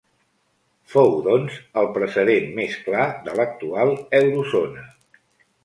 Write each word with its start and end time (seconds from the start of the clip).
Fou, 0.93 1.13
doncs, 1.27 1.59
el 1.83 1.91
precedent 1.99 2.49
més 2.61 2.79
clar 2.87 3.05
de 3.29 3.37
l'actual 3.41 3.95
Eurozona. 4.23 4.91